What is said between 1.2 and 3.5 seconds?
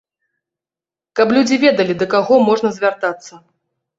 людзі ведалі, да каго можна звяртацца.